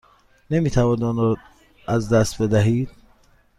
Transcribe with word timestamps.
نمی 0.51 0.69
توانید 0.69 1.03
آن 1.03 1.17
را 1.17 1.37
از 1.87 2.09
دست 2.09 2.41
بدهید. 2.41 2.89